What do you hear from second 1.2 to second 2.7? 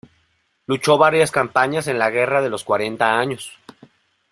campañas en la Guerra de los